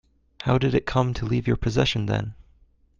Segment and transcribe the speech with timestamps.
[0.41, 2.33] How did it come to leave your possession then?